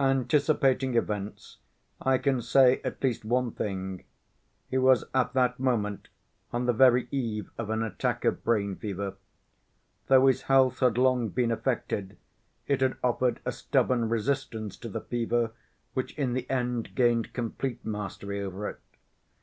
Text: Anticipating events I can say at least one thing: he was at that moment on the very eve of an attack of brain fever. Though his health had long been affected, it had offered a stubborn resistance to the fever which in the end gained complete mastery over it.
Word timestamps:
Anticipating 0.00 0.94
events 0.94 1.58
I 2.00 2.16
can 2.16 2.40
say 2.40 2.80
at 2.84 3.02
least 3.02 3.22
one 3.22 3.50
thing: 3.52 4.04
he 4.70 4.78
was 4.78 5.04
at 5.12 5.34
that 5.34 5.60
moment 5.60 6.08
on 6.54 6.64
the 6.64 6.72
very 6.72 7.06
eve 7.10 7.50
of 7.58 7.68
an 7.68 7.82
attack 7.82 8.24
of 8.24 8.42
brain 8.42 8.76
fever. 8.76 9.16
Though 10.06 10.26
his 10.26 10.40
health 10.40 10.78
had 10.78 10.96
long 10.96 11.28
been 11.28 11.50
affected, 11.50 12.16
it 12.66 12.80
had 12.80 12.96
offered 13.04 13.40
a 13.44 13.52
stubborn 13.52 14.08
resistance 14.08 14.78
to 14.78 14.88
the 14.88 15.02
fever 15.02 15.50
which 15.92 16.16
in 16.16 16.32
the 16.32 16.48
end 16.48 16.94
gained 16.94 17.34
complete 17.34 17.84
mastery 17.84 18.40
over 18.40 18.66
it. 18.70 18.80